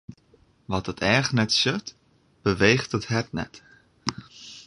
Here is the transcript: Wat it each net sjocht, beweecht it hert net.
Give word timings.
Wat 0.71 0.87
it 0.91 1.01
each 1.15 1.29
net 1.37 1.51
sjocht, 1.59 1.87
beweecht 2.45 2.91
it 2.97 3.05
hert 3.11 3.31
net. 3.37 3.55